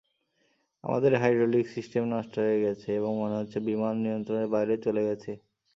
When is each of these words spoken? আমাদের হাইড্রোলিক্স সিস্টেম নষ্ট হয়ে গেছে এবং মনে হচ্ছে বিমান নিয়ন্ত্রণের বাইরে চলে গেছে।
আমাদের 0.83 1.11
হাইড্রোলিক্স 1.21 1.71
সিস্টেম 1.75 2.03
নষ্ট 2.13 2.33
হয়ে 2.43 2.63
গেছে 2.65 2.89
এবং 2.99 3.11
মনে 3.21 3.35
হচ্ছে 3.39 3.57
বিমান 3.67 3.95
নিয়ন্ত্রণের 4.03 4.47
বাইরে 4.53 4.73
চলে 4.85 5.01
গেছে। 5.07 5.31